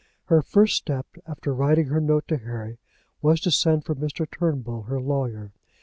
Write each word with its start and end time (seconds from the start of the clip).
Her 0.25 0.41
first 0.41 0.77
step 0.77 1.05
after 1.27 1.53
writing 1.53 1.89
her 1.89 2.01
note 2.01 2.27
to 2.29 2.37
Harry 2.37 2.79
was 3.21 3.39
to 3.41 3.51
send 3.51 3.85
for 3.85 3.93
Mr. 3.93 4.25
Turnbull, 4.27 4.85
her 4.87 4.99
lawyer. 4.99 5.51